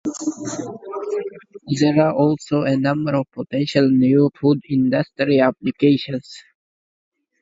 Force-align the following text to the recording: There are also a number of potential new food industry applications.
There 1.79 1.99
are 2.01 2.15
also 2.15 2.63
a 2.63 2.75
number 2.75 3.13
of 3.13 3.31
potential 3.33 3.87
new 3.87 4.31
food 4.41 4.61
industry 4.67 5.39
applications. 5.41 6.41